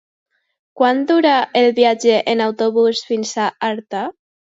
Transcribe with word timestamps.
Quant 0.79 1.01
dura 1.11 1.33
el 1.61 1.69
viatge 1.79 2.15
en 2.33 2.41
autobús 2.47 3.03
fins 3.11 3.35
a 3.45 3.51
Artà? 3.69 4.03